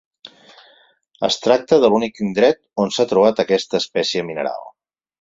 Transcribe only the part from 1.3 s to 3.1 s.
tracta de l'únic indret on s'ha